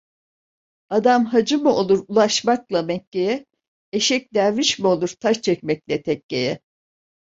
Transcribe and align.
Adam 0.89 1.25
hacı 1.25 1.57
mı 1.57 1.69
olur 1.75 2.05
ulaşmakla 2.07 2.81
Mekke'ye, 2.81 3.45
eşek 3.93 4.33
derviş 4.33 4.79
mi 4.79 4.87
olur 4.87 5.15
taş 5.19 5.41
çekmekle 5.41 6.01
tekkeye? 6.01 6.59